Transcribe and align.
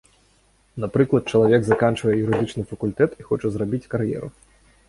Напрыклад, 0.85 1.23
чалавек 1.33 1.61
заканчвае 1.67 2.15
юрыдычны 2.25 2.63
факультэт 2.73 3.11
і 3.21 3.29
хоча 3.29 3.47
зрабіць 3.59 3.85
кар'еру. 3.93 4.27